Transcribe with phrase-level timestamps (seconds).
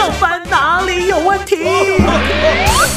[0.00, 1.58] 上班哪里有问题？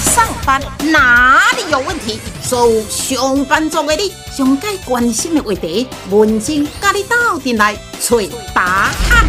[0.06, 2.18] 上班哪里有问题？
[2.42, 8.16] 所有上班族的你，上该关心的话题，文静甲你斗阵来找
[8.56, 9.28] 答案。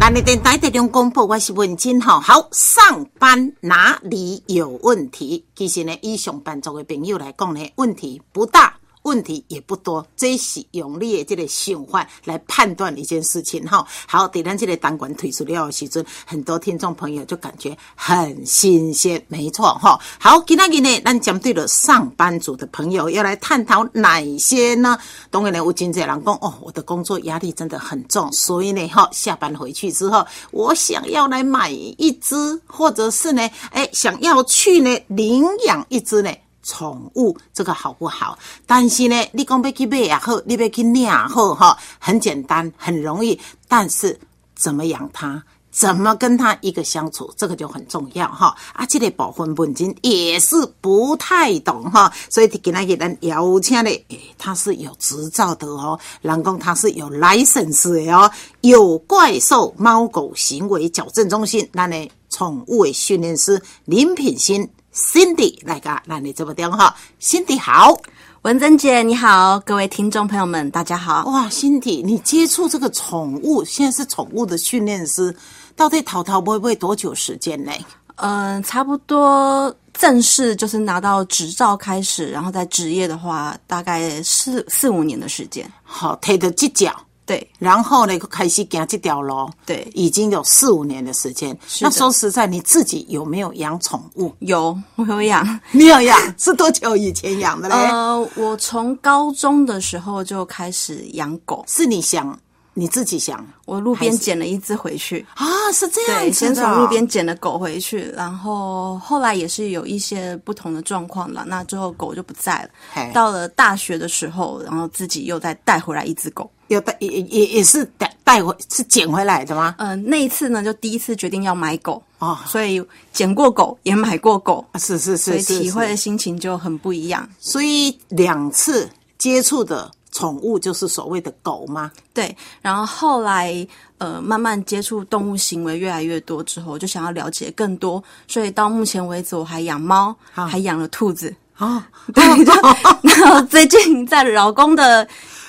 [0.00, 2.20] 咱的电台特中公布，我是文静哈。
[2.20, 5.44] 好，上班哪里有问题？
[5.56, 8.74] 其实呢，以上班族的朋友来讲呢，问题不大。
[9.06, 13.86] 问题也不多，这是用你的这个想法来判断一件事情哈。
[14.08, 19.96] 好，等咱这个单管推出了时阵，很多听众朋友就感觉很新鲜，没错哈。
[20.18, 24.98] 好，今天呢，咱针对了上班族的朋友要来探讨哪些呢？
[25.30, 36.30] 当然呢，有真济人讲哦，我的工作压力真的很重，所以呢，哈，下班回去之后，我想要来买一只，或者是呢，哎，想要去呢领养一只呢。
[36.66, 38.36] 宠物这个好不好？
[38.66, 43.40] 但是呢，你讲要去买也好，你要去领也好，哈，很简单，很容易。
[43.68, 44.18] 但是
[44.56, 48.52] 怎么养它，怎么跟它一个相处，这个就很重要，哈。
[48.72, 52.12] 啊，这个保分本金也是不太懂，哈。
[52.28, 58.28] 所以给那个人邀请的，诶，他是有执照的哦，人工他是有 license 的哦，
[58.62, 64.68] 有怪兽猫狗行为矫正中心，那呢，宠物的训练师林品欣。
[64.96, 67.94] Cindy 来个，那你这么电话，Cindy 好，
[68.40, 71.26] 文珍姐你好，各位听众朋友们大家好。
[71.26, 75.36] 哇，Cindy，你接触这个宠物，现在是宠物的训练师，
[75.76, 77.70] 到底淘淘会不会多久时间呢？
[78.14, 85.70] 嗯，差不多正式就是拿到执照开始，然后在职业的话，大概四四五年的时间。
[85.82, 86.96] 好，推的几脚。
[87.26, 89.50] 对，然后呢，开始行这条路。
[89.66, 91.58] 对，已经有四五年的时间。
[91.80, 94.32] 那说实在，你自己有没有养宠物？
[94.38, 95.60] 有，我有养。
[95.72, 96.16] 你有养？
[96.38, 97.74] 是多久以前养的嘞？
[97.74, 101.64] 呃，我从高中的时候就开始养狗。
[101.66, 102.38] 是你想？
[102.78, 103.42] 你自己想？
[103.64, 106.20] 我路边捡了一只回去啊，是这样。
[106.20, 111.42] 对，先从路边捡了狗回去，然后后来也是有一些不同的状况了。
[111.48, 113.12] 那之后狗就不在了。
[113.14, 116.50] 到了大学的时候，然后自己又再带回来一只狗。
[116.68, 119.74] 又带也也也是带带回是捡回来的吗？
[119.78, 127.26] 嗯，那一次呢，就第一次决定要买狗哦，所以捡过狗也买过狗，是是是，所以体会的心情就很不一样。
[127.38, 128.86] 所以两次
[129.16, 129.90] 接触的。
[130.16, 131.92] 宠物就是所谓的狗吗？
[132.14, 133.66] 对，然后后来
[133.98, 141.86] 呃慢慢接触动物行为越来越多之后，就想要了解更多，所以到目前为止我还养猫，还养了兔子啊。
[142.14, 142.24] 对，
[143.04, 145.06] 然后最近在老公的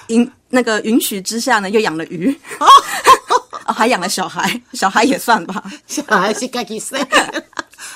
[0.07, 2.37] 允那个允许之下呢，又养了鱼，
[3.65, 6.99] 还养了小孩，小孩也算吧，小孩是自己生。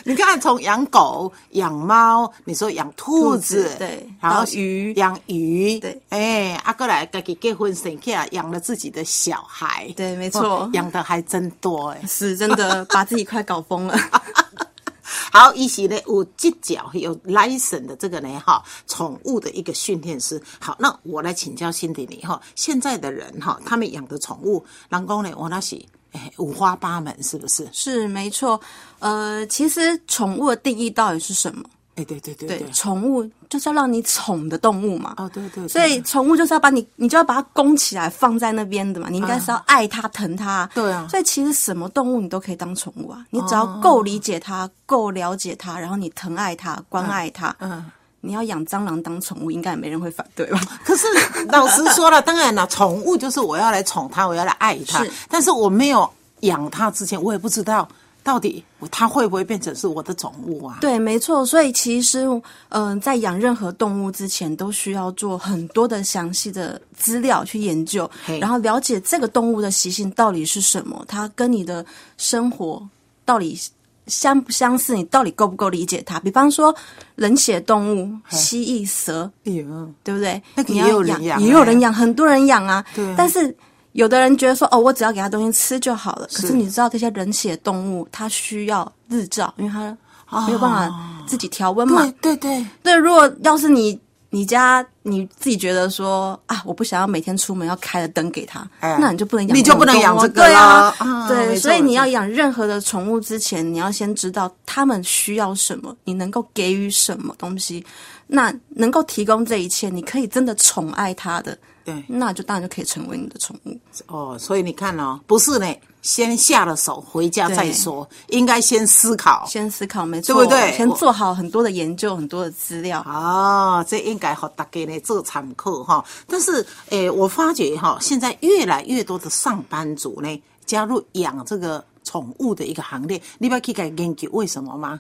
[0.03, 13.95] 你看，从养狗、养猫，你说养兔子，对，然后鱼、养鱼，对，哎，阿哥来自己结婚生起来，养了自己的小孩，对，没错，养的还真多哎， 是真的把自己快搞疯了。
[15.34, 20.41] 好，一起呢，有犄角有 license 的这个呢，哈，宠物的一个训练师。
[20.59, 25.81] 好，那我来请教辛迪你哈，现在的人哈，他们养的宠物，人工呢，我那是。
[26.11, 27.67] 哎，五花八门，是不是？
[27.72, 28.59] 是没错。
[28.99, 31.63] 呃，其实宠物的定义到底是什么？
[31.95, 35.13] 哎，对对对对，宠物就是要让你宠的动物嘛。
[35.17, 35.67] 哦，对对。
[35.67, 39.09] 所以宠物就是要把你，你就要把它供起来，放在那边的嘛。
[39.09, 40.69] 你应该是要爱它、疼它。
[40.73, 41.05] 对啊。
[41.09, 47.55] 所以其实什么动物你都可以当宠物啊，你只要够理解它、够了解它，然后你疼爱它、关爱它。
[47.59, 47.85] 嗯。
[48.21, 50.61] 你要养蟑螂当宠物，应该也没人会反对吧？
[50.85, 51.07] 可是
[51.49, 55.05] 老实说了，当然了，宠物就是我要来宠它，我要来爱它。
[55.27, 56.09] 但是我没有
[56.41, 57.87] 养它之前，我也不知道
[58.23, 60.77] 到底它会不会变成是我的宠物啊？
[60.79, 61.43] 对，没错。
[61.43, 62.25] 所以其实，
[62.69, 68.09] 嗯，在养任何动物之前，都需要做很多的详细的资料去研究，
[68.39, 71.83] 然后了解这个动物的习性到底是什么，它跟你的
[72.17, 72.88] 生活
[73.25, 73.59] 到底。
[74.07, 74.95] 相不相似？
[74.95, 76.19] 你到底够不够理解它？
[76.19, 76.75] 比方说，
[77.16, 80.41] 冷血动物，蜥蜴、蛇，对不对？
[80.56, 82.84] 那也有人养，也有人养，很多人养啊。
[82.95, 83.16] 对。
[83.17, 83.56] 但是
[83.94, 86.28] 有的人觉得说，哦，我只要给它东西吃就好了。
[86.34, 92.01] 可是你知道，这些冷血动物它需要日照，因为它没有办法自己调温嘛。
[92.21, 92.65] 对对对。
[92.83, 94.00] 对，如果要是你。
[94.33, 100.95] 你家你自己觉得说啊，我不想要每天出门要开着灯给他，那你就不能养，你就不能养这个对啊，
[101.28, 107.86] 对，所以你要养任何的宠物之前，你要先知道他们需要什么，你能够给予什么东西，
[108.25, 113.77] 那能够提供这一切，你可以真的宠爱它的，对，那就当然就可以成为你的宠物。
[114.07, 115.68] 哦，所以你看哦，不是呢。
[116.01, 118.07] 先下了手，回家再说。
[118.27, 120.71] 应该先思考，先思考，没错，对不对？
[120.75, 123.01] 先做好很多的研究，很多的资料。
[123.07, 126.03] 哦，这应该好大家呢做参考哈。
[126.27, 131.83] 但是，诶，我发觉哈，现在越来越多的上班族呢加入养这个。
[132.03, 135.00] 宠物的一个行列，你不要去给研究为什么吗？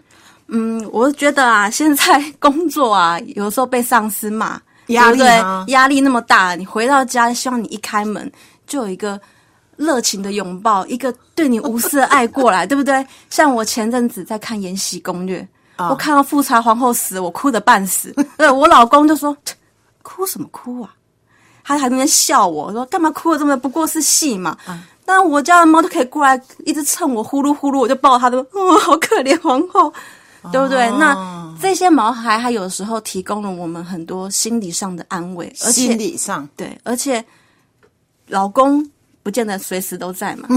[0.49, 5.23] 嗯，我觉得啊，现在工作啊，有时候被上司骂，压力？
[5.71, 8.31] 压力那么大，你回到家，希望你一开门
[8.67, 9.19] 就有一个
[9.81, 13.05] 热情的拥抱，一个对你无私的爱过来，对不对？
[13.29, 15.39] 像我前阵子在看《延禧攻略》
[15.83, 18.13] 啊我看到富察皇后死，我哭得半死。
[18.37, 19.35] 对我老公就说
[20.03, 20.93] ：“哭什么哭啊？”
[21.63, 23.55] 他还在那边笑我说：“干嘛哭的这么？
[23.57, 24.57] 不过是戏嘛。
[25.05, 29.91] 但我家的猫都可以过来一直蹭我，呼噜呼噜，我就抱它的，哦，好可怜皇后，
[30.51, 30.89] 对不对？
[30.97, 37.23] 那这些毛孩，它有时候提供了我们很多心理上的安慰，而且心理上，对，而且
[38.27, 38.87] 老公
[39.23, 40.47] 不见得随时都在嘛，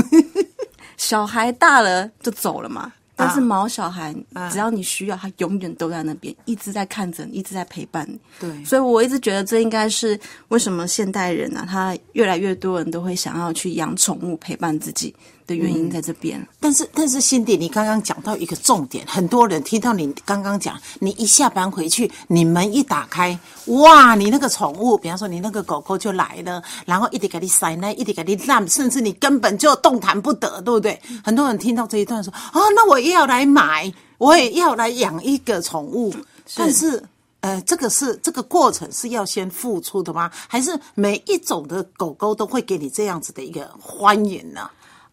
[0.96, 2.92] 小孩大了就走了嘛。
[3.16, 4.12] 但是毛小孩，
[4.50, 8.18] 只要你需要，他永远都在那边，一直在看着你，一直在陪伴你。
[8.40, 10.18] 对，所以我一直觉得这应该是
[10.48, 15.14] 为什么现代人啊，他越来越多人都会想要去养宠物陪伴自己
[15.46, 16.46] 的原因在这边。
[16.60, 31.00] 但是但是，辛迪，你刚刚讲到一个重点，很多人听到你刚刚讲，你一下班回去，你门一打开，哇，你那个宠物，比方说你那个狗狗就来了，然后一直给你塞奶，一直给你烂，甚至你根本就动弹不得，对不对？
[31.22, 36.14] 很多人听到这一段说，啊，那我也要来买，我也要来养一个宠物，
[36.56, 37.02] 但是。
[37.44, 40.30] 呃，这个是这个过程是要先付出的吗？
[40.48, 44.62] 还是每一种的狗狗都会给你这样子的一个欢迎呢？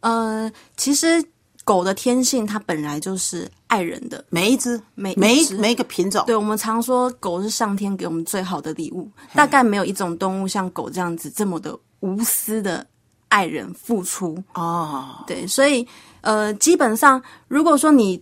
[0.01, 1.23] 呃，其实
[1.63, 12.85] 狗的天性它本来就是爱人的，每一只，每每一只每一个品种，对，我们常说狗是上天给我们最好的礼物，大概没有一种动物像狗这样子这么的无私的
[13.29, 14.43] 爱人付出。
[14.55, 15.87] 哦，对，所以
[16.21, 18.21] 呃，基本上如果说你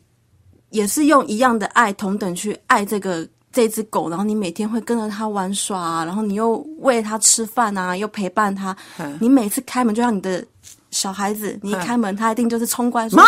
[0.71, 8.75] 也是用一样的爱同等去爱这个这只狗，然后你每天会跟着它玩耍啊，然后你又喂它吃饭啊，又陪伴它，
[9.21, 10.45] 你每次开门就像你的。
[10.91, 13.25] 小孩子，你一开门，他一定就是冲过来说“妈”，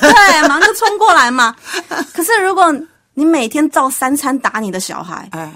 [0.00, 1.54] 对，马上就冲过来嘛。
[2.14, 2.72] 可是如果
[3.14, 5.52] 你每天照三餐打你的小孩，哎，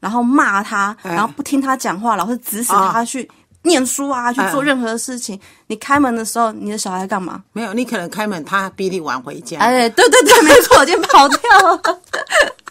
[0.00, 3.28] 然后骂他，哎然后不听他讲话，老是指使他去
[3.62, 5.38] 念书啊，去做任何事情。
[5.66, 7.42] 你开门的时候，你的小孩干嘛？
[7.52, 9.58] 没有，你可能开门，他比你晚回家。
[9.58, 11.80] 哎，对对对，没错，就跑掉了。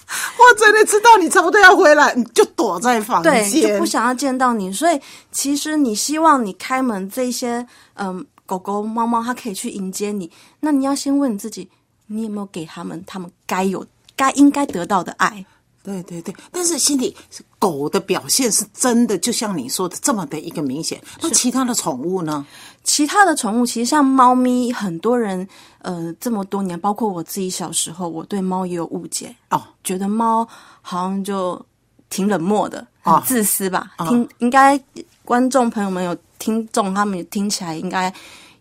[0.39, 3.85] 我真的知道你差不多要回来，你就躲在房对，就不。
[3.85, 4.71] 想要见到你。
[4.71, 4.99] 所以
[5.31, 7.65] 其实你希望你开门，这些
[7.95, 10.31] 嗯狗狗、猫猫，它可以去迎接你。
[10.61, 11.69] 那你要先问你自己，
[12.07, 15.45] 你有没有给他们他们该有、该应该得到的爱？
[15.87, 17.15] 对对对，但是心里
[17.57, 21.01] 狗的表现是真的，就像你说的这么的一个明显。
[21.21, 22.45] 那其他的宠物呢？
[22.83, 25.47] 其他的宠物，其实像猫咪，很多人
[25.79, 30.45] 呃这么多年，包括我自己小时候，我对猫也有误解，哦，觉得猫
[30.81, 31.65] 好像就
[32.09, 33.93] 挺冷漠的，哦很自私吧。
[34.09, 34.77] 听应该
[35.23, 38.13] 观众朋友们有听众，他们听起来应该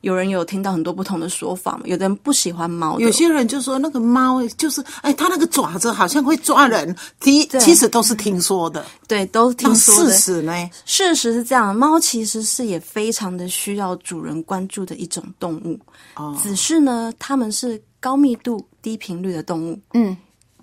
[0.07, 1.81] 有人有听到很多不同的说法嘛。
[1.85, 8.87] 有的人不喜欢猫，有些人就说那个猫就是，哎，它那个爪子好像会抓人，其其实都是听说的。
[9.09, 10.19] 对都听那说的事。
[10.19, 10.53] 实呢？
[10.85, 15.77] 事实是这样，猫其实是也非常的需要主人关注的一种动物，
[16.15, 19.77] 哦只是呢，它们是高密度、低频率的动物。
[19.95, 20.17] 嗯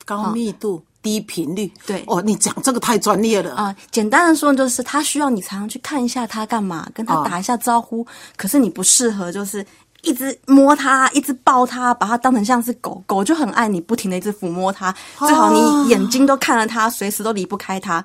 [0.06, 1.72] 高密度、低频率。
[1.86, 3.54] 对哦，你讲这个太专业了。
[3.54, 8.04] 啊、简单的说就是，它需要你常常去看一下它干嘛，跟它哦打一下招呼。
[8.36, 9.64] 可是你不适合，就是
[10.02, 14.92] 一直摸它，一直抱它，把它当成像是狗狗，就很爱你，不停的一直抚摸它。
[15.20, 18.04] 最好你眼睛都看着它，随时都离不开它。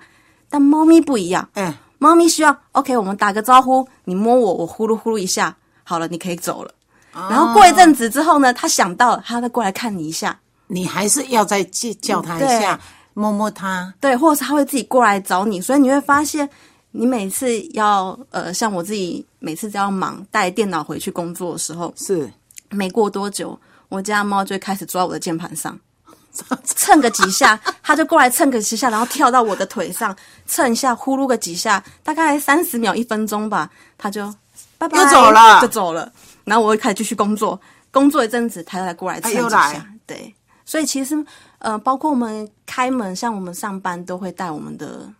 [0.50, 6.72] 但猫咪不一样，嗯，猫咪需要 OK，我们打个招呼，你摸我，我呼噜呼噜一下，好了，你可以走了。
[7.12, 10.38] 然后过一阵子之后呢，它想到了，它再过来看你一下，
[10.68, 12.78] 你还是要再叫叫他一下，
[13.14, 13.92] 摸摸他。
[14.00, 16.48] 对，或者是他会自己过来找你，所以你会发现，
[16.92, 22.30] 你每次要呃，像我自己每次只要忙带电脑回去工作的时候，是，
[22.70, 23.58] 没过多久，
[23.88, 25.78] 我家猫就会开始抓我的键盘上，
[26.64, 30.14] 蹭个几下，它就过来蹭个几下，然后跳到我的腿上
[30.46, 34.32] 蹭一下，呼噜个几下，大概三十秒一分钟吧，它就
[34.76, 35.60] 拜拜又走了。
[35.60, 36.12] 就走了，
[36.44, 37.60] 然后我又开始继续工作，
[37.90, 39.74] 工作一阵子，它又来过来蹭几它又来。
[39.74, 40.34] 下，对，
[40.68, 41.16] 所以其实
[41.58, 45.10] 呃，包括我们开门，像我们上班都会带我们的。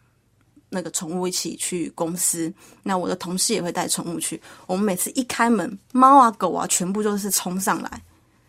[0.71, 2.53] 那个宠物一起去公司，
[2.83, 4.39] 那我的同事也会带宠物去。
[4.67, 8.03] 我们每次一开门，猫啊狗啊全部就是冲上来，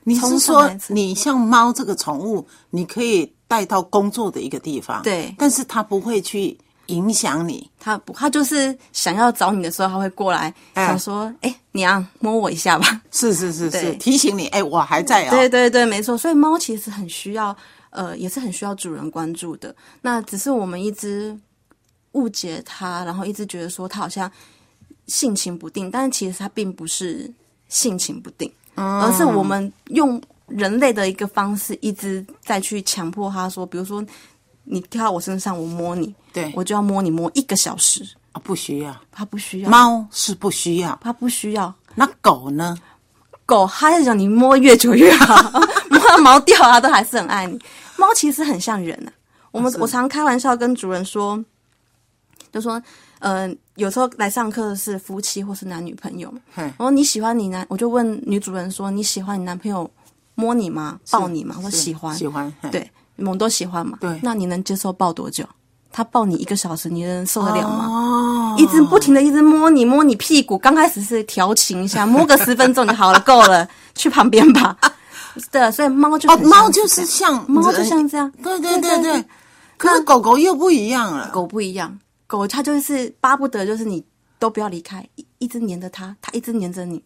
[0.03, 6.57] 你是说你像猫这个宠物，你可以带到工作的一个地方，对但是它不会去
[6.89, 7.69] 影响你。
[7.79, 13.01] 他不，他就是想要找你的时候，他会过来，哎想说：“哎、娘，摸我一下吧。
[13.11, 16.17] 是是是是，提醒你，哎，我还在啊、对对对，没错。
[16.17, 17.55] 所以猫其实很需要，
[17.91, 19.75] 呃，也是很需要主人关注的。
[20.01, 21.37] 那只是我们一直
[22.11, 24.31] 误解它，然后一直觉得说它好像
[25.07, 27.31] 性情不定，但是其实它并不是
[27.67, 28.51] 性情不定。
[28.75, 34.01] 而是我们用人类的一个方式，一直在去强迫他说，比如说
[34.71, 38.95] 你跳到我身上，我摸你，对我就要摸你摸一个小时，啊，不需要。
[39.11, 41.73] 他不需要，猫是不需要，他不需要。
[41.95, 42.77] 那狗呢？
[43.47, 45.35] 狗，它是讲你摸越久越好，
[45.89, 47.59] 摸到毛掉啊，都还是很爱你。
[47.97, 49.11] 猫其实很像人啊，
[49.49, 51.43] 我们、是我常开玩笑跟主人说，
[52.51, 52.79] 就说，
[53.17, 59.89] 呃，有时候来上课的是夫妻或是男女朋友嘛，嘿然后你喜欢你男，我就问女主人说，你喜欢你男朋友
[60.35, 60.99] 摸你吗？
[61.09, 61.55] 抱你吗？
[61.57, 62.53] 我说喜欢，喜欢。
[62.61, 63.97] 嘿，对，我们都喜欢嘛。
[64.01, 65.43] 对那你能接受抱多久？
[65.91, 67.87] 他抱你一个小时，你能受得了吗？
[67.89, 74.77] 哦，一直不停的一直摸你摸你屁股，刚开始是调情一下， 摸个十分钟就好了，够了，去旁边吧。
[75.51, 79.25] 对，所以猫就哦，猫就是像猫就像这样，对对对对对。
[79.77, 81.29] 可是狗狗又不一样了。
[81.31, 81.97] 狗不一样，
[82.27, 84.03] 狗它就是巴不得就是你
[84.37, 87.01] 都不要离开，一一直黏着它，它一直黏着你。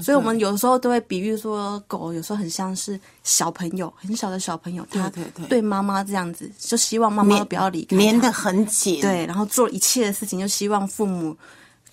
[0.00, 5.10] 所以我们有时候都会比喻说，狗有时候很像是小朋友，很小的小朋友，他
[5.48, 9.00] 对妈妈这样子，就希望妈妈不要离开它，粘得很紧。
[9.00, 11.36] 对，然后做一切的事情，就希望父母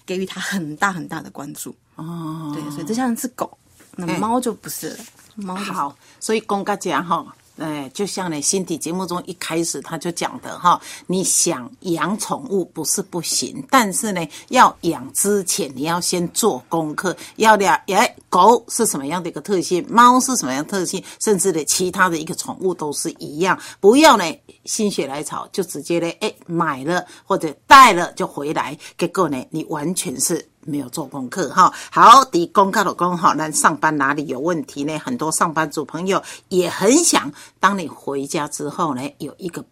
[0.06, 1.74] 给予他很大很大的关注。
[1.96, 3.58] 哦，对，所以这像是狗，
[3.96, 4.18] 那哎。
[4.20, 4.98] 猫就不是了，
[5.36, 7.25] 猫就是好，所以公家讲哈，
[7.58, 24.24] 哎，就像呢，心底节目中一开始他就讲的哈，你想养宠物不是不行，但是呢，要养之前你要先做功课，要了哎，狗是什么样的一个特性，猫是什么样特性，甚至呢，其他的一个宠物都是一样，不要呢
[24.66, 30.48] 心血来潮就直接呢哎买了或者带了就回来，结果呢你完全是。
[30.68, 34.98] 没有做功课哈，好，的公告的公哈，那上班哪里有问题呢？
[35.00, 39.66] 很多上班族朋友也很想，当你回家之后呢，有一个。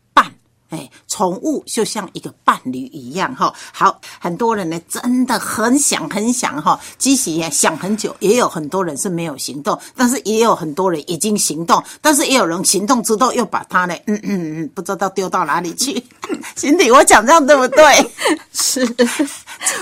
[0.70, 3.54] 哎，宠物就像一个伴侣一样哈。
[3.72, 16.04] 好，很多人呢真的很想很想哈，即使也想很久，也有很多人是没有行动，但是也有很多人已经行动，但是也有人行动之后又把它呢，嗯嗯嗯，不知道丢到哪里去。
[16.56, 18.12] 心底我讲这样对不对？
[18.54, 18.82] 是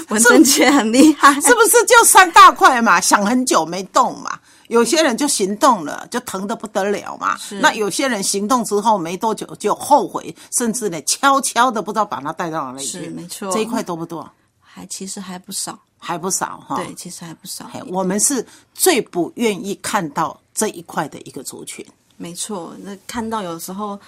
[0.09, 2.99] 文珍姐很厉害，是不是就三大块嘛？
[2.99, 4.37] 想很久没动嘛。
[4.67, 7.37] 有些人就行动了，就疼得不得了嘛。
[7.61, 13.03] 那有些人行动之后没多久就后悔，甚至呢悄悄的不知道把它带到哪里去。
[13.03, 14.29] 是没错这一块多不多？
[14.61, 16.77] 还其实还不少，还不少哈。
[16.77, 17.69] 对，其实还不少。
[17.87, 18.43] 我们是
[18.73, 21.85] 最不愿意看到这一块的一个族群。
[22.17, 23.99] 没错，那看到有时候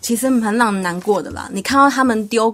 [0.00, 1.48] 其实很让人难过的啦。
[1.52, 2.50] 你看到他们丢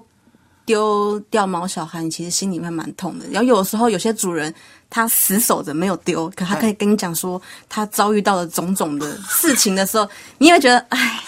[0.64, 3.26] 丢掉毛小孩，你其实心里面蛮痛的。
[3.30, 4.52] 然后有时候有些主人
[4.88, 11.20] 他死守着没有丢，可他可以跟你讲说他遭遇到了种种的事情的时候，你也会觉得唉，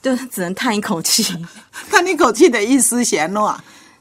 [0.00, 1.24] 就只能叹一口气。
[1.90, 3.54] 叹一口气的意思，贤诺。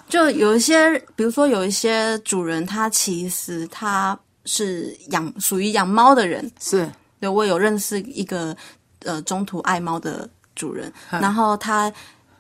[0.10, 8.56] 就有一些，比如说有一些主人，他其实他是养属于养猫的人，是对我有认识一个
[9.04, 11.92] 呃中途爱猫的主人，然后他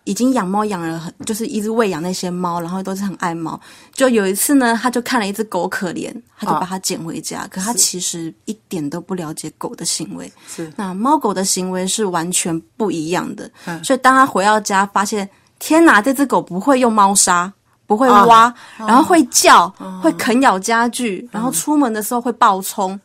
[0.08, 3.60] 已经养猫养了很，就是一直喂养那些猫，然后都是很爱猫。
[3.92, 10.32] 就有一次呢，他就看了一只狗可怜，他就把它捡回家，可他其实一点都不了解狗的行为。
[10.48, 10.72] 是。
[10.78, 13.52] 那猫狗的行为是完全不一样的，
[13.84, 17.52] 所以当他回到家，发现天哪，这只狗不会用猫砂，
[17.86, 19.68] 不会挖，然后会叫，
[20.02, 22.98] 会啃咬家具，然后出门的时候会暴冲。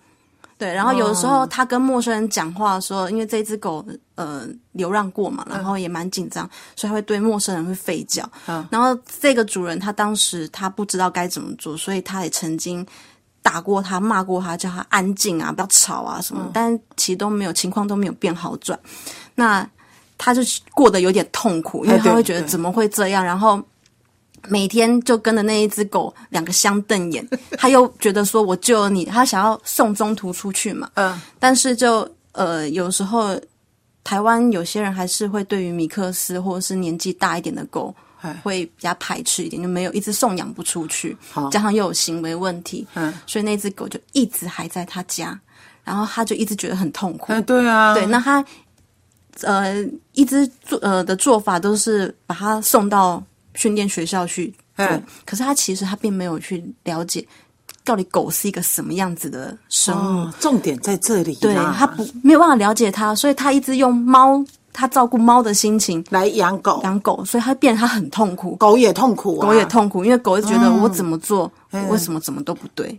[0.57, 3.85] 对，然后有的时候他跟陌生人讲话的时候，因为这只狗
[4.23, 8.29] 呃流浪过嘛，然后也蛮紧张，所以他会对陌生人会吠叫。
[8.71, 12.87] 然后这个主人他当时他不知道该怎么做，所以他也曾经
[13.43, 18.79] 打过他、骂过他，叫他安静啊，不要吵啊什么，但其实都没有情况都没有变好转。
[19.35, 19.69] 那
[20.17, 20.41] 他就
[20.73, 23.61] 过得有点痛苦，因为他会觉得怎么会这样，然后。
[24.49, 27.25] 每天就跟着那一只狗两个相瞪眼，
[27.57, 33.41] 他又觉得说我救了你，他想要送中途出去嘛，嗯，但是就呃有时候
[34.05, 41.17] 台湾有些人还是会对于米克斯或者是年纪大一点的狗哎会比较排斥一点，就没有一直送养不出去，
[41.51, 45.39] 加上又有行为问题，嗯，所以那只狗就一直还在他家，
[45.85, 48.45] 然后他就一直觉得很痛苦，哎，对啊，对，那他
[49.43, 53.23] 呃一直做呃的做法都是把它送到
[53.55, 57.27] 训练学校去做，嗯可是他其实他并没有去了解
[57.85, 70.83] 到底狗是一个什么样子的生物，哦，重点在这里啊，对他不没有办法了解它，所以他一直用猫他照顾猫的心情来养狗，养狗，所以他变得他很痛苦，狗也痛苦啊，狗也痛苦，因为狗就觉得嗯。
[70.83, 71.89] 我怎么做，嗯。
[71.89, 72.99] 为什么怎么都不对。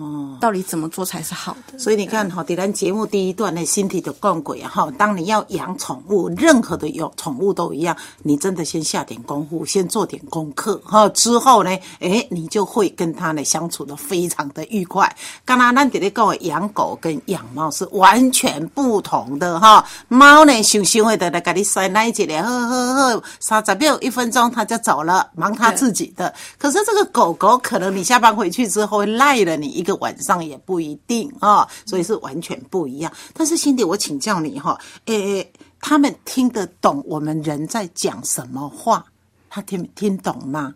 [0.00, 1.78] 哦，到底怎么做才是好的？
[1.78, 15.10] 所以你看哈，在咱节目第一段的身体的讲过啊哈，当你要养宠物，任何的有宠物都一样，你真的先下点功夫，先做点功课哈，之后呢，哎，你就会跟它呢相处的非常的愉快。
[15.44, 26.34] 刚刚咱在咧讲养狗跟养猫是完全不同的哈，猫呢想想会的来给你塞奶一咧，呵呵呵，三十秒一分钟它就走了，忙它自己的。
[26.58, 29.78] 可是这个狗狗可能你下班回去之后会赖了你。
[29.78, 33.12] 一个晚上也不一定啊，所以是完全不一样。
[33.34, 39.04] 但是，辛迪，我请教你哈，诶，他们听得懂我们人在讲什么话？
[39.50, 40.74] 他听听懂吗？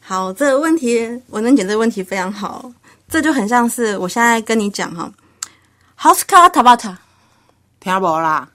[0.00, 2.70] 好，这个问题，文能姐这个问题非常好。
[3.08, 5.12] 这就很像是我现在跟你讲哈
[5.98, 6.96] ，House car tabata，
[7.80, 8.48] 听不啦？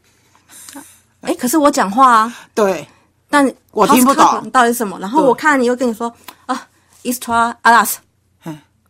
[1.21, 2.87] 哎，可是我讲话啊，对，
[3.29, 4.97] 但我听不懂到底是什么。
[4.99, 6.13] 然后我看你又跟你说
[6.45, 6.67] 啊
[7.03, 7.95] ，Istra Alas。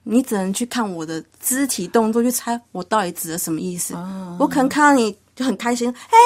[0.07, 3.95] 你只能去看我的肢体动作，去猜我到底指的什么意思。
[4.39, 6.17] 我可能看到你就很开心，哎，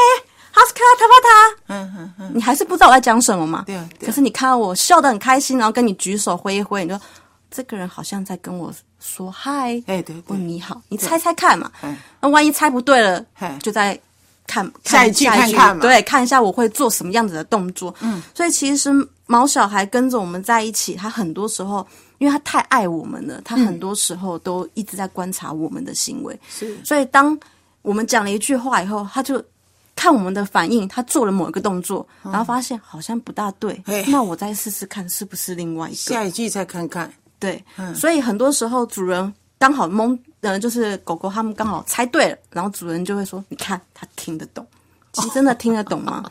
[0.52, 3.64] 哈斯卡塔巴塔，嗯嗯嗯，你还是不知道我在讲什么嘛？
[3.66, 3.90] 对啊。
[4.06, 7.00] 可是你看到我笑得很开心，然后跟你举手挥一挥，你说
[7.50, 8.70] 这个人好像在跟我
[9.00, 11.72] 说嗨，哎对，问你好，你猜猜看嘛。
[12.20, 13.26] 那万一猜不对了，
[13.62, 13.98] 就在
[14.46, 17.96] 看下一句看看嘛，对，看一下我会做什么样子的动作。
[18.02, 18.92] 嗯，所以其实
[19.26, 21.88] 毛小孩跟着我们在一起，他很多时候。
[22.20, 26.40] 因为他太爱我们了，他很多时候都一直在观察我们的行为。
[26.50, 27.38] 是，所以当
[27.82, 29.44] 我们讲了一句话以后，他就
[29.96, 35.98] 看我们的反应，他做了某一个动作，然后发现好像不大对，那我再试试看是不是另外一个。
[35.98, 37.12] 下一句再看看。
[37.40, 37.64] 对，
[37.96, 44.66] 所以很多时候主人刚好蒙，呃，就是狗狗他们刚好猜对了，然后主人就会说：“你看，他听得懂。
[45.14, 46.30] ”其实真的听得懂吗？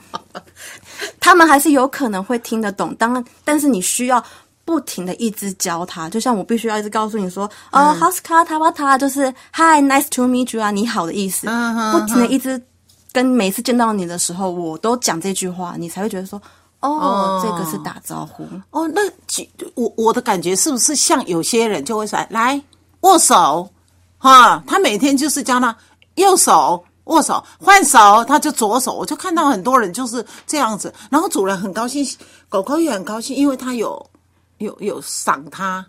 [1.19, 4.23] 他们还是有可能会听得懂，当然，但是你需要。
[4.69, 11.47] 不停的一直教他，就像我必须要一直告诉你说，哦，House car t a b a 就是 Hi，nice to meet you 啊，你好的意思。
[11.91, 12.63] 不停的一直
[13.11, 16.39] 跟每次见到你的时候，我都讲这句话，你才会觉得说，
[16.81, 18.47] 哦，这个是打招呼。
[18.69, 19.01] 哦，那
[19.75, 22.63] 我我的感觉是不是像有些人就会说，来
[23.01, 23.67] 握手，
[24.19, 25.75] 哈，他每天就是教他
[26.17, 32.07] 右手握手，换手他就左手，我就看到很多人就是这样子，然后主人很高兴，
[32.51, 34.07] 狗狗也很高兴，因为它有。
[34.59, 35.85] 有有赏他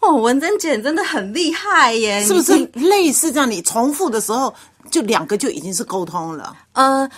[0.00, 2.22] 哦，文珍姐真的很厉害耶！
[2.24, 3.50] 是不是类似这样？
[3.50, 4.54] 你重复的时候，
[4.90, 6.54] 就两个就已经是沟通了。
[6.72, 7.08] 呃，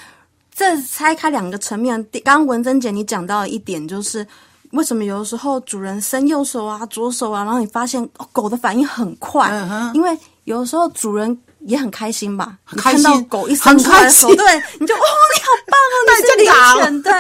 [0.55, 2.01] 这拆开两个层面。
[2.25, 4.25] 刚刚文珍姐你讲到一点，就是
[4.71, 9.51] 为什么有的时候主人伸右手啊、左手啊，然后你发现狗的反应很快，
[9.93, 12.57] 因为有的时候主人也很开心吧？
[12.67, 15.03] 看到狗一伸出来手，对，你就哦，
[15.35, 16.47] 你好棒啊， 你是领
[16.85, 17.13] 犬，对。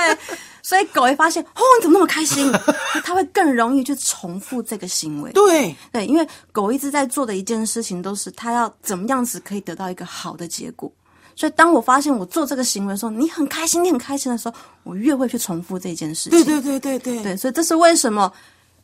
[0.67, 2.51] 所以狗会发现，哦，你怎么那么开心？
[3.05, 5.31] 它会更容易去重复这个行为。
[5.31, 10.91] 对对，因为狗一直在做的一件事情，都是它要怎么样子可以得到一个好的结果。
[11.37, 16.31] 所以当我发现我做这个行为的时候，你很开心，你很开心的时候，我越会去重复这件事情。
[16.31, 18.33] 对对对对对对，所以这是为什么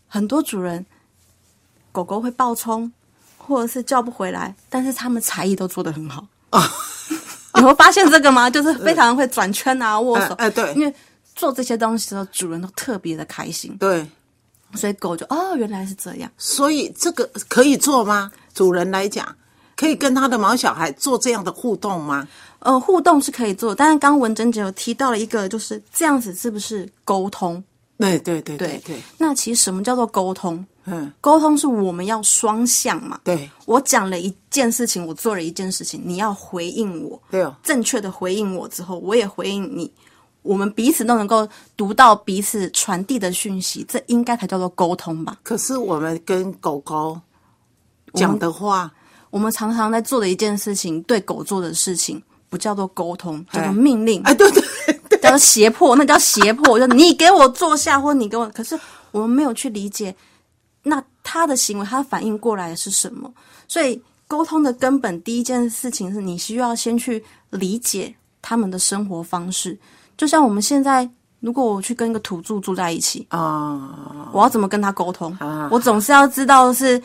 [0.07, 0.87] 很多主人
[1.90, 2.92] 狗狗会暴冲，
[3.37, 6.62] 或者是叫不回来，但是他们才艺都做得很好啊。
[7.59, 8.49] 你会发现这个吗？
[8.49, 10.35] 就是非常会转圈啊，握手。
[10.35, 10.95] 哎，对，因为。
[11.42, 13.76] 做这些东西的时候，主人都特别的开心。
[13.76, 14.07] 对，
[14.76, 16.31] 所以狗就哦，原来是这样。
[16.38, 18.31] 所以这个可以做吗？
[18.55, 19.26] 主人来讲，
[19.74, 22.28] 可以跟他的毛小孩做这样的互动吗？
[22.61, 27.61] 呃，互动是可以做，但是刚文珍姐有提到了一个，就是这样子是不是沟通？
[27.98, 29.02] 对对对对对。
[29.18, 30.64] 那其实什么叫做沟通？
[30.85, 33.18] 嗯，沟通是我们要双向嘛。
[33.24, 37.20] 对，我讲了一件事情，我做了一件事情，你要回应我。
[37.33, 39.92] 对哦，正确的回应我之后，我也回应你。
[40.42, 45.38] 我们彼此都能够读到彼此传递的讯息，这应该才叫做沟通吧？
[45.42, 47.18] 可是我们跟狗狗
[48.14, 48.92] 讲的话，
[49.31, 54.20] 我们常常在做的一件事情，对狗做的事情，不叫做沟通，叫做命令。
[54.24, 56.76] 哎，对对，叫做胁迫，那叫胁迫。
[56.81, 58.78] 就你给我坐下，或你给我，可是
[59.12, 60.14] 我们没有去理解，
[60.83, 63.33] 那他的行为，他反应过来的是什么？
[63.68, 69.78] 所以沟通的根本第一件事情是你需要先去理解他们的生活方式。
[70.16, 71.09] 就像我们现在，
[71.40, 75.37] 如果我去跟一个土著住在一起啊，我要怎么跟他沟通？
[75.70, 77.03] 我总是要知道是，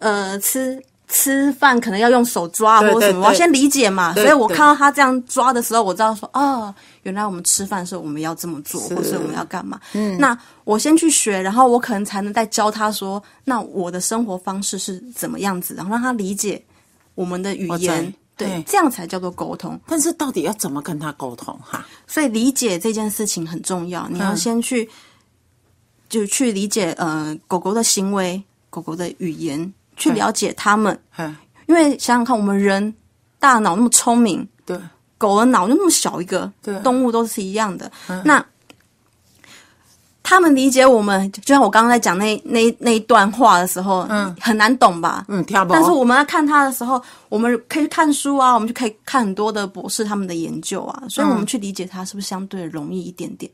[0.00, 4.12] 呃，吃吃饭可能要用手抓或者什么，我要先理解嘛。
[4.14, 9.78] 所以我看到他这样抓的时候，我知道说，哦，原来我们吃饭的时候我们要这么做，或是我们要干嘛？
[9.92, 16.60] 嗯，那我先去学，然后我可能才能再教他说，那我的生活方式是怎么样子，然后让他理解
[17.14, 18.12] 我们的语言。
[18.36, 19.80] 对，这样才叫做沟通。
[19.86, 21.86] 但是到底要怎么跟他沟通哈？
[22.06, 24.06] 所以理解这件事情很重要。
[24.08, 24.88] 你要先去，
[26.08, 30.98] 就去理解呃狗狗的行为、狗狗的语言，去了解他们。
[31.16, 31.34] 嗯，
[31.66, 32.94] 因为想想看，我们人
[33.38, 34.78] 大脑那么聪明，对，
[35.16, 37.90] 狗的脑就那么小一个，对动物都是一样的。
[38.24, 38.44] 那
[40.28, 45.24] 他们理解我们，就像我刚刚在讲那那那一段话的时候，嗯，很难懂吧？
[45.28, 45.76] 嗯，听不懂。
[45.76, 53.48] 但是我们在看他的时候，我们可以去看书啊，我们就可以看很多的博士他们的研究啊，所以我们去理解他是不是相对容易一点点？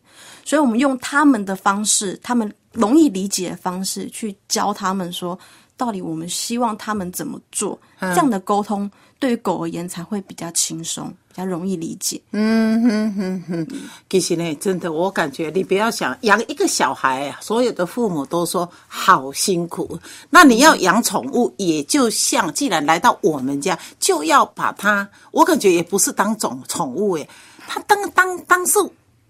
[0.47, 5.39] 所以我们用他们的方式，他们容易理解的方式去教他们说，
[5.77, 12.21] 到底我们希望他们怎么做，这样的沟通对于狗而言才会比较轻松，比较容易理解。
[12.33, 13.67] 嗯哼哼哼，
[14.11, 19.99] 其实呢，真的，我感觉你不要想养一个小孩啊，所有的父母都说好辛苦。
[20.29, 27.27] 那你要养宠物，也就像既然来到我们家，就要把它，我感觉也不是当种宠物诶，
[27.67, 28.79] 它当当当是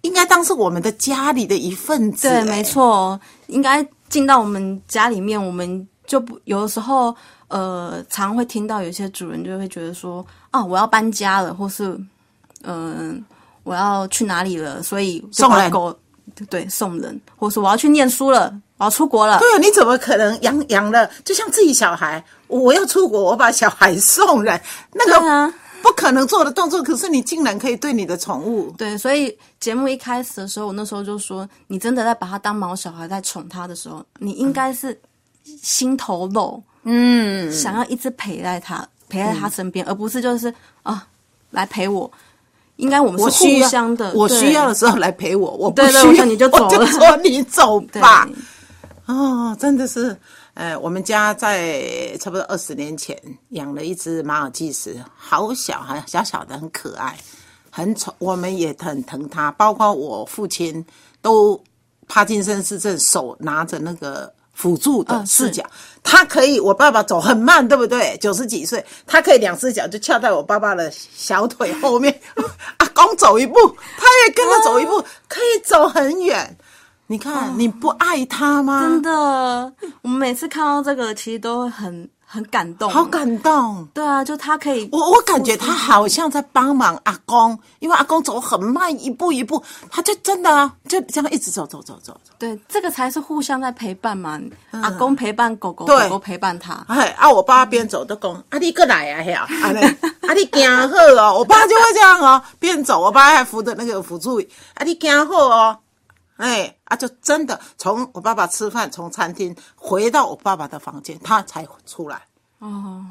[0.01, 2.29] 应该当是我们的家里的一份子。
[2.29, 7.15] 对，没错，应该进到我们家里面，我们就不有的时候，
[7.47, 11.99] 呃，常会听到有些主人就会觉得说，啊，我要搬家了，或是，
[12.63, 13.23] 嗯、
[13.65, 15.59] 我要去哪里了，所以送人。
[15.59, 15.99] 把狗，
[16.49, 21.11] 对，送人，或是我要去念书了，我要出国了，对啊，你怎么可能养养了？
[21.25, 24.61] 就像自己小孩，我要出国，我把小孩送人，
[24.93, 25.53] 那个。
[25.83, 34.97] 不可能做的动作，可是你竟然可以对你的宠物，对，所以节目一开始的时候，我那时候就说，你真的在把它当毛小孩在宠它的时候，你应该是
[35.61, 41.07] 心头肉，嗯，想要一直陪在它，陪在他身边，而不是就是啊
[41.51, 42.11] 来陪我。
[42.77, 48.27] 应该我们是互相的，我对需要的时候来陪我，我不需要你就走 我就了说你走吧。
[49.05, 50.17] 哦，真的是，
[50.55, 53.15] 呃，我们家在差不多二十年前
[53.51, 57.15] 养了一只马尔济斯，好小，很小小的，很可爱，
[57.71, 60.85] 很宠，我们也很疼它，包括我父亲
[61.21, 61.63] 都
[62.09, 64.33] 帕金森氏症，手拿着那个。
[64.53, 65.65] 辅助的视角，
[66.03, 68.17] 他可以，我爸爸走很慢，对不对？
[68.21, 72.21] 九十几岁，他可以两只脚就翘在我爸爸的小腿后面。
[72.79, 73.55] 阿公走一步，
[73.97, 76.57] 他也跟着走一步，可以走很远。
[77.09, 78.83] 你看，你不爱他吗？
[78.83, 79.11] 真的，
[80.03, 83.87] 我们每次看到这个，其实都会很很感动，好感动。
[83.93, 92.33] 对啊，就他可以，我我感觉他好像在帮忙阿公，因为阿公走很慢，一步一步，他就真的啊，就这样一直走走走走走。
[92.39, 94.41] 对，这个才是互相在陪伴嘛。
[94.71, 96.83] 阿公陪伴狗狗，狗狗陪伴他。
[96.89, 99.83] 哎，啊，我爸边走都讲，啊，你过来啊，嘿啊， 啊，你
[100.27, 105.79] 啊，你行好哦，我爸就会这样哦，边走，我爸还扶着那个辅助椅，啊，你行好哦，
[106.37, 112.21] 哎，啊，就真的从我爸爸吃饭，从餐厅回到我爸爸的房间，他才出来。
[112.59, 113.05] 哦，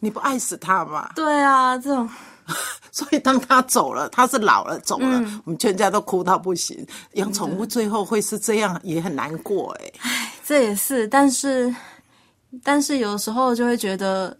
[0.00, 1.10] 你不爱死他吗？
[1.14, 2.08] 对啊，这种
[2.92, 5.06] 所以当他走了，他是老了走了，
[5.44, 6.86] 我们全家都哭到不行。
[7.14, 9.92] 养宠物最后会是这样，也很难过哎。
[10.44, 11.74] 这也是，但是
[12.62, 14.36] 但是有时候就会觉得，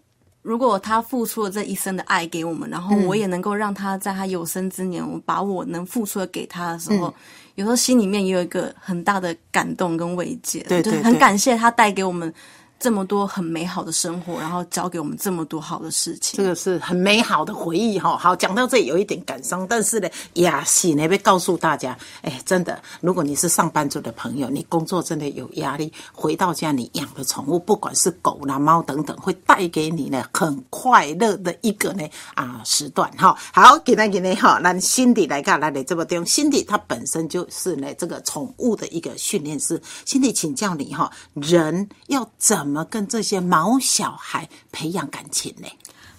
[0.49, 7.13] 如果他付出了这一生的爱给我们，然后我也能够让他在他有生之年，我把我能付出的给他的时候，
[7.53, 11.03] 有时候心里面也有一个很大的感动跟慰藉，就是对对对。
[11.03, 12.33] 很感谢他带给我们
[12.79, 16.43] 这么多很美好的生活，然后教给我们这么多好的事情这。
[16.43, 18.17] 个是很美好的回忆哈。
[18.17, 33.37] 好，讲到这里有一点感伤，但是呢，雅喜呢，被告诉大家，哎，真的，如果你是上班族的朋友，你工作真的有压力，回到家你养的宠物，不管是狗啦、猫等等，会带给你呢很快乐的一个呢啊时段哈。
[33.51, 45.67] 好，今天今天哈，让辛迪来看来的这么地辛迪他本身就是呢这个宠物的一个训练师，辛迪请教你哈，人要怎么跟这些毛小孩培养感情呢？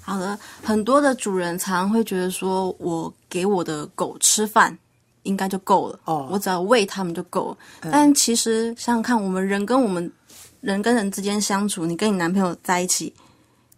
[0.03, 4.77] 好的，很多的主人常常会觉得说，我给我的狗吃饭
[5.23, 7.57] 应该就够了，哦我只要喂它们就够了。
[7.93, 10.11] 但其实想想看，我们人跟我们
[10.61, 13.15] 人跟人之间相处，你跟你男朋友在一起，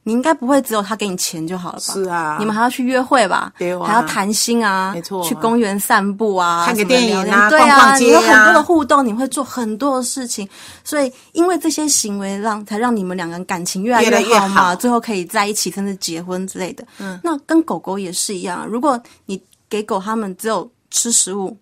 [0.05, 1.95] 你应该不会只有他给你钱就好了吧？
[1.95, 2.37] 是啊。
[2.39, 3.53] 你们还要去约会吧？
[3.59, 3.85] 对啊。
[3.85, 10.49] 还要谈心啊，没错去公园散步啊，看个电影啊对啊你有很多的互动，你会做很多的事情，
[10.83, 14.77] 所以因为这些行为让才让你们两个人感情越来越好嘛，好。
[14.77, 16.85] 最后可以在一起，甚至结婚之类的。
[16.99, 21.57] 嗯，那跟狗狗也是一样，如果你给狗它们只有吃食物，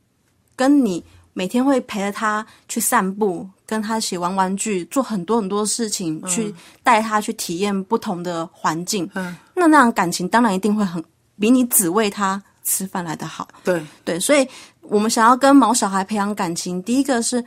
[0.57, 6.53] 跟你每天会陪着它去散步，跟他一起玩玩具，做很多很多事情，去
[6.83, 11.01] 带他去体验不同的环境，嗯，那那样感情当然一定会很
[11.39, 13.47] 比你只喂他吃饭来的好。
[13.63, 14.45] 对，对，所以
[14.83, 17.45] 我们想要跟毛小孩培养感情，第一个是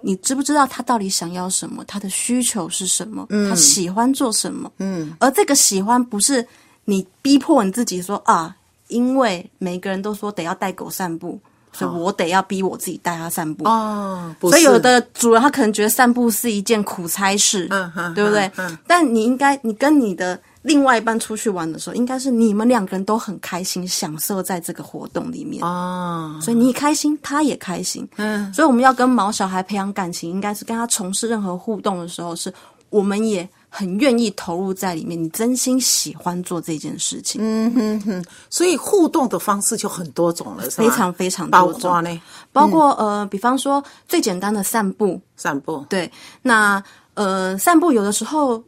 [0.00, 6.46] 你知不知道他到底想要什么，他的需求是什么，他喜欢做什么，嗯，而这个喜欢不是
[6.86, 8.56] 你逼迫你自己说啊，
[8.88, 11.38] 因为每个人都说得要带狗散步，
[11.74, 13.68] 所以我得要逼我自己带它散步。
[13.68, 18.50] 哦，所以有的主人他可能觉得散步是一件苦差事，嗯嗯对不对？
[18.86, 25.62] 但你应该，你跟你的另外一半出去玩的时候，应该是你们两个人都很开心，享受在这个活动里面。
[25.64, 28.08] 哦，所以你开心，他也开心。
[28.16, 32.52] 嗯，所以我们要跟毛小孩培养感情，应该是跟他从事任何互动的时候，是
[32.90, 37.40] 我们也很愿意投入在里面，你真心喜欢做这件事情。
[37.42, 46.08] 嗯哼哼，所以互动的方式就很多种了，是吧非常非常包多种括呢，包括、呃，比方说最简单的散步，散步，对，
[46.40, 46.80] 那
[47.14, 48.62] 呃，散步有的时候，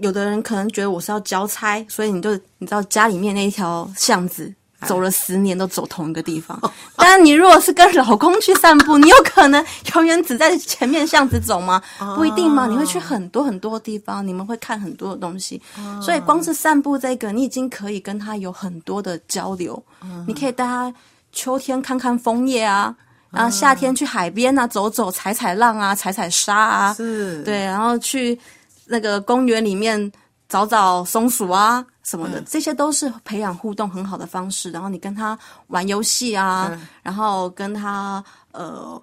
[0.00, 4.54] 有的人可能觉得我是要交差，所以你就你知道家里面那一条巷子。
[4.86, 6.58] 走了十年都走同一个地方，
[6.96, 9.64] 但是你如果是跟老公去散步，你有可能
[9.94, 11.82] 永远只在前面巷子走吗？
[12.16, 12.66] 不一定吗？
[12.66, 15.60] 你会去很多很多地方，你们会看很多的东西，
[16.00, 19.82] 所以光是散步这个，你已经可以跟他有很多的交流。
[20.26, 20.92] 你可以带他
[21.32, 22.94] 秋天看看枫叶啊，
[23.30, 28.38] 然后夏天去海边啊走走，踩踩浪啊，踩踩沙啊，是，对，然后去
[28.86, 30.10] 那个公园里面
[30.48, 34.70] 找找松鼠啊什么的，这些都是培养互动很好的方式。
[34.70, 35.38] 然后你跟他
[35.68, 36.70] 玩游戏啊，
[37.02, 39.00] 然后跟他呃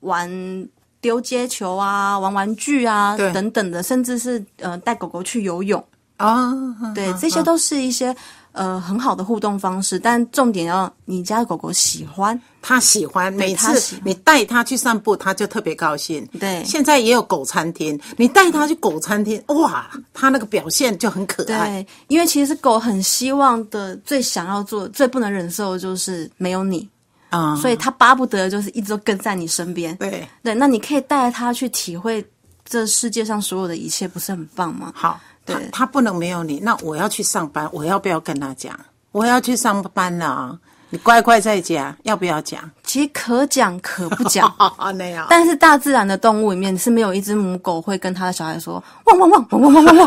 [0.00, 0.30] 玩
[1.00, 5.82] 丢接球啊，玩玩具啊等等的，甚至是呃带狗狗去游泳，
[6.16, 6.52] 啊，
[6.94, 8.14] 对，这些都是一些。
[8.52, 16.26] 呃，很好的互动方式，但重点要你家的狗狗喜欢，它喜欢，每次你带它去散步，它就特别高兴。
[16.38, 21.82] 对现在也有狗餐厅，你带它去狗餐厅，哇，它那个表现就很可爱。
[21.82, 26.86] 对，因为其实狗很希望的、最想要做、最不能忍受的就是没有你，
[27.30, 29.96] 啊、所以它巴不得就是一直都跟在你身边。
[29.96, 32.22] 对，对，那你可以带着它去体会
[32.66, 34.92] 这世界上所有的一切，不是很棒吗？
[34.94, 38.78] 好，他对他不能没有你，那我要去上班，我要不要跟他讲？
[39.12, 40.58] 我要去上班了啊，
[40.90, 42.62] 你乖乖在家，要不要讲？
[42.84, 44.46] 其实可讲可不讲。
[44.58, 45.26] 啊，那样。
[45.28, 50.06] 但是大自然的动物里面是没有一只母狗会跟它的小孩说汪汪汪汪汪汪汪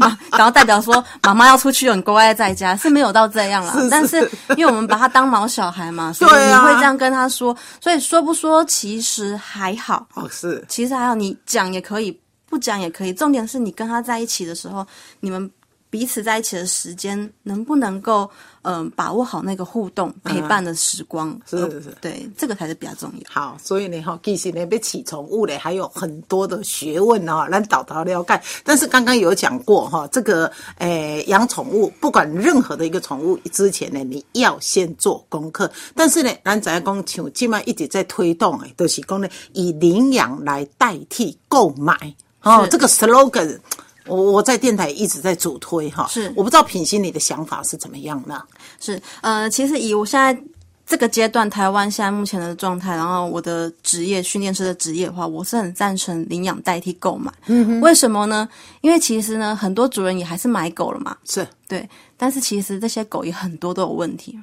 [0.00, 3.72] 汪， 然后代表说妈妈要出去了，你乖乖在家是没有到这样啦。
[3.72, 13.12] 是是但是因为我们把它当毛小孩嘛， 所以你会这样跟他说，所以说不说其实还好，哦，是其实还好，你讲也可以，不讲也可以。
[13.12, 14.86] 重点是你跟他在一起的时候，
[15.20, 15.50] 你们
[15.90, 18.28] 彼此在一起的时间能不能够
[18.62, 21.30] 嗯、呃把握好那个互动陪伴的时光？
[21.50, 23.30] 呃是是是对，这个才是比较重要。
[23.30, 28.40] 好，所以呢，哈，其实呢，被起宠物嘞，还有很多的学问哦，让导导了解。
[28.64, 35.70] 但是刚刚有讲过哈，这个诶，养宠物，不管任何的一个宠物之前呢，你要先做功课。
[35.94, 41.96] 但是呢，咱知影讲，像今麦一直在推动诶，都、就是讲呢，以领养来代替购买
[42.44, 43.58] 哦，这个 slogan。
[44.06, 48.44] 我我在电台一直在主推哈，是我不知道品心你的想法是怎么样的？
[48.78, 50.38] 是，呃，其实以我现在
[50.86, 57.32] 这个阶段，台湾现在目前的状态，然后我的职业训练师的职业的话，我是很赞成领养代替购买。
[57.46, 58.46] 嗯，为什么呢？
[58.82, 64.38] 因为其实呢，很多主人也还是买狗了嘛，是对，但是其实这些狗也很多都有问题，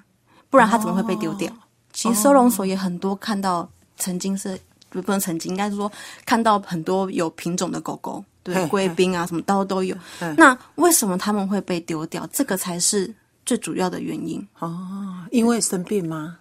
[0.50, 1.48] 不然它怎么会被丢掉？
[1.94, 4.60] 其实收容所也很多看到曾经是
[4.92, 5.92] 不不能曾经，应该是说
[6.26, 9.96] 看到很多有品种的狗狗，对，贵宾啊什么都都有。
[10.38, 12.28] 那为什么他们会被丢掉？
[12.32, 13.12] 这个才是
[13.46, 14.46] 最主要的原因。
[14.60, 16.38] 哦，因为生病吗？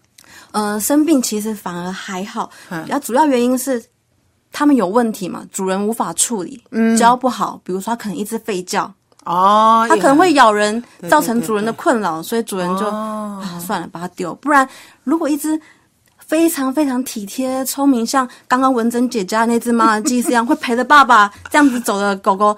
[0.50, 3.82] 呃，生病其实反而还好，然后主要原因是
[4.52, 6.60] 他们有问题嘛，主人无法处理，
[6.98, 8.92] 教不好，比如说它可能一直吠叫，
[9.24, 14.34] 哦，它可能会咬人，造成主人的困扰，所以主人就、啊算了，把它丢。
[14.36, 14.68] 不然，
[15.04, 15.60] 如果一只
[16.30, 22.56] 非常非常体贴、聪明，像刚刚文珍姐家那只马尔济斯一样，会陪着爸爸这样子走的狗狗，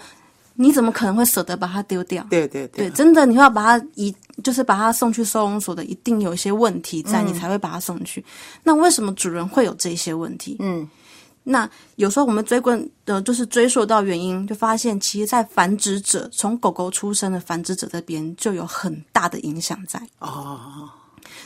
[0.56, 2.22] 你怎么可能会舍得把它丢掉？
[2.28, 8.22] 对对对对，真的，你要把它移，就是把它送去收容所的，一定有一些问题在，你才会把它送去。
[8.62, 10.58] 那为什么主人会有这些问题？
[10.60, 10.86] 嗯，
[11.42, 19.98] 那有时候我们追问呃，就是追溯到原因，就发现其实，在繁殖者从狗狗出生的繁殖者这边就有很大的影响在。
[20.18, 20.90] 哦，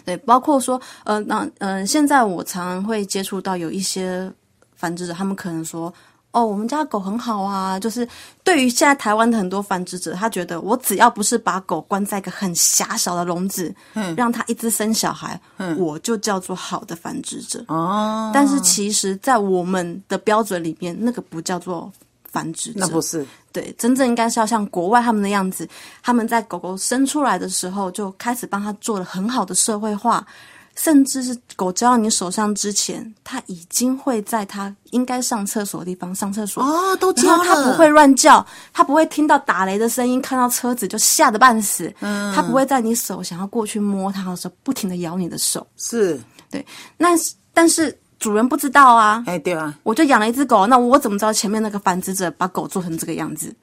[0.04, 4.30] 对，包括说，呃，那呃，现在我常常会接触到有一些
[4.74, 5.92] 繁殖者，他们可能说，
[6.32, 8.06] 哦，我们家狗很好啊，就是
[8.44, 17.64] 对于现在台湾的很多繁殖者，他觉得我只要不是把狗关在一个很狭小的笼子，嗯，让它一直生小孩，嗯，我就叫做好的繁殖者。
[17.68, 21.90] 哦，但是其实，在我们的标准里面，那个不叫做
[22.36, 25.66] 繁殖者，那不是对，真正应该是要像国外他们的样子，
[26.02, 30.26] 他们在狗狗生出来的时候就开始帮它做了很好的社会化，
[30.74, 36.62] 甚至是狗交到你手上之前，它已经会在它应该上厕所的地方上厕所。
[36.62, 41.90] 哦，都然教了，它不会乱叫，它不会听到打雷的声音，看到车子就吓得半死。
[42.00, 45.66] 嗯，它不会在你手想要过去摸它的时候，不停的咬你的手。
[45.78, 46.20] 是
[46.50, 46.62] 对，
[46.98, 47.08] 那
[47.54, 53.54] 但是主人不知道啊，哎，对啊，我就养了一只狗，那我怎么知道前面那个繁殖者把狗做成这个样子？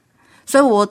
[0.46, 0.90] 所以我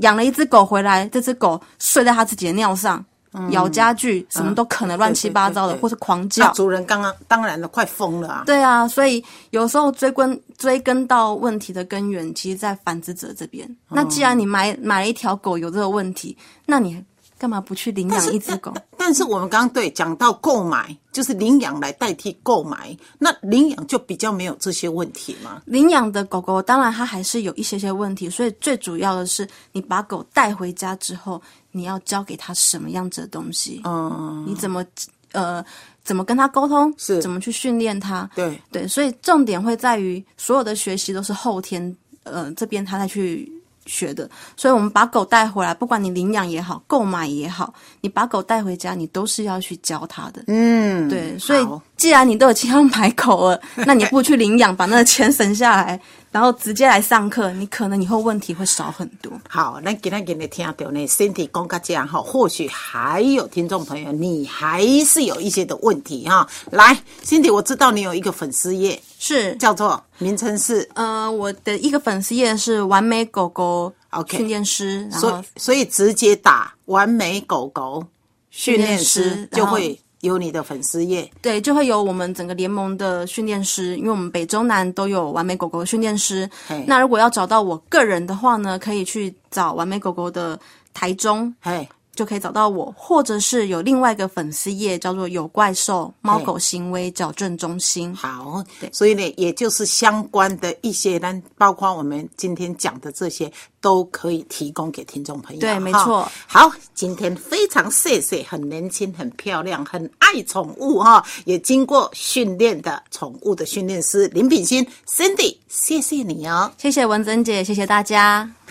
[0.00, 3.04] 养了一只狗回来，这只狗睡在它自己的尿上，
[3.50, 6.50] 咬家具，什么都可能乱七八糟的，对对对或是狂叫。
[6.54, 8.44] 主人刚刚当然了，快疯了啊！
[8.46, 13.68] 对啊，所以有时候追根追根到问题的根源，其实在繁殖者这边。
[13.90, 17.04] 那既然你买买了一条狗有这个问题，那你
[17.42, 18.72] 干嘛不去领养一只狗？
[18.96, 25.60] 但是我们刚刚对讲到购买，就是领养来代替购买，那领养就比较没有这些问题吗。
[25.64, 34.84] 领养的狗狗，当然它还是有一些些问题，所以最主要的是，你把狗带回家之后，你要教给它什么样子的东西，嗯，你怎么
[35.32, 35.64] 呃
[36.04, 37.20] 怎么跟它沟通，是。
[37.20, 43.52] 怎么去训练它，对，对，所以重点会在于所有的学习都是后天呃这边他再去
[43.86, 50.44] 学的，所以我们把狗带回来，不管你领养也好，购买也好，你把狗带回家，你都是要去教它的。
[50.46, 56.00] 嗯，对，所以好既然你都已经要买狗了，那你不去领养，把那个钱省下来，
[56.32, 59.30] 然后直接来上课，你可能以后问题会少很多。
[59.48, 66.44] 好，那今天给你听到呢，Cindy 讲到这样哈，或许还有听众朋友，你还是有一些的问题哈。
[66.72, 78.04] 来，Cindy，我知道你有一个粉丝页，是，叫做名称是，呃，我的一个粉丝页是完美狗狗 OK 训练师，所以所以直接打“完美狗狗
[78.50, 81.30] 训练”师就会有你的粉丝页。
[81.40, 86.48] 对，就会有我们整个联盟的训练师，因为我们北中南都有完美狗狗训练师。
[86.86, 90.58] 那如果要找到我个人的话呢，可以去找完美狗狗的
[90.92, 105.60] 台中，嘿，就可以找到我，或者是有另外一个粉丝页叫做“有怪兽猫狗行为矫正中心好，所以呢，也就是相关的一些呢，包括我们今天讲的这些，都可以提供给听众朋友。
[105.60, 116.70] 对没哈错好，今天非常谢谢很年轻、很漂亮、很爱宠物哈，也经过训练的宠物的训练师林品欣 Cindy，谢谢你哦”。。
[116.76, 118.61] 谢谢文珍姐，谢谢大家。